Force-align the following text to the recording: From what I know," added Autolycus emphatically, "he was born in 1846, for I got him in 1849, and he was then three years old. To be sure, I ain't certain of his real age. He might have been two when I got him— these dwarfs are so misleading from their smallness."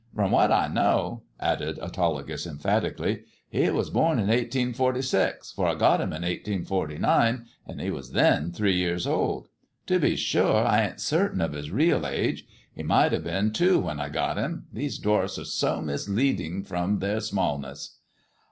From 0.15 0.31
what 0.31 0.51
I 0.51 0.67
know," 0.67 1.21
added 1.39 1.77
Autolycus 1.77 2.47
emphatically, 2.47 3.21
"he 3.47 3.69
was 3.69 3.91
born 3.91 4.17
in 4.17 4.29
1846, 4.29 5.51
for 5.51 5.67
I 5.67 5.75
got 5.75 6.01
him 6.01 6.07
in 6.11 6.23
1849, 6.23 7.45
and 7.67 7.79
he 7.79 7.91
was 7.91 8.13
then 8.13 8.51
three 8.51 8.75
years 8.75 9.05
old. 9.05 9.47
To 9.85 9.99
be 9.99 10.15
sure, 10.15 10.65
I 10.65 10.87
ain't 10.87 11.01
certain 11.01 11.39
of 11.39 11.53
his 11.53 11.69
real 11.69 12.07
age. 12.07 12.47
He 12.73 12.81
might 12.81 13.11
have 13.11 13.25
been 13.25 13.51
two 13.53 13.77
when 13.79 13.99
I 13.99 14.09
got 14.09 14.37
him— 14.37 14.65
these 14.73 14.97
dwarfs 14.97 15.37
are 15.37 15.45
so 15.45 15.81
misleading 15.83 16.63
from 16.63 16.97
their 16.97 17.19
smallness." 17.19 17.99